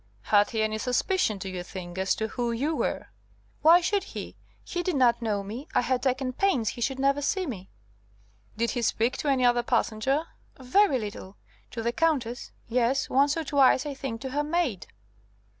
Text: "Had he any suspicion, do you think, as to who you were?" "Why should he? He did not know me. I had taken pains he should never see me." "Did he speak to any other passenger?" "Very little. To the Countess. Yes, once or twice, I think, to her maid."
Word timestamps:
"Had 0.23 0.49
he 0.49 0.63
any 0.63 0.79
suspicion, 0.79 1.37
do 1.37 1.47
you 1.47 1.61
think, 1.61 1.99
as 1.99 2.15
to 2.15 2.29
who 2.29 2.51
you 2.51 2.75
were?" 2.75 3.09
"Why 3.61 3.81
should 3.81 4.03
he? 4.03 4.35
He 4.63 4.81
did 4.81 4.95
not 4.95 5.21
know 5.21 5.43
me. 5.43 5.67
I 5.75 5.81
had 5.81 6.01
taken 6.01 6.33
pains 6.33 6.69
he 6.69 6.81
should 6.81 6.97
never 6.97 7.21
see 7.21 7.45
me." 7.45 7.69
"Did 8.57 8.71
he 8.71 8.81
speak 8.81 9.15
to 9.17 9.27
any 9.27 9.45
other 9.45 9.61
passenger?" 9.61 10.23
"Very 10.59 10.97
little. 10.97 11.37
To 11.69 11.83
the 11.83 11.91
Countess. 11.91 12.51
Yes, 12.67 13.11
once 13.11 13.37
or 13.37 13.43
twice, 13.43 13.85
I 13.85 13.93
think, 13.93 14.21
to 14.21 14.31
her 14.31 14.43
maid." 14.43 14.87